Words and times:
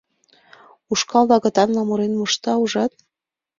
Ушкал 0.91 1.27
агытанла 1.35 1.83
мурен 1.89 2.13
мошта, 2.19 2.53
ужат? 2.63 2.91